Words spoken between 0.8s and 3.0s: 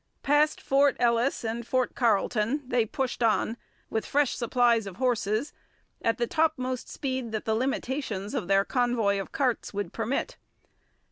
Ellice and Fort Carlton, they